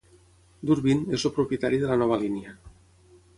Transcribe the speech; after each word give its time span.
Durbin, 0.69 1.03
es 1.17 1.25
el 1.29 1.33
propietari 1.35 1.81
de 1.85 1.91
la 1.93 1.99
nova 2.05 2.19
línia. 2.23 2.57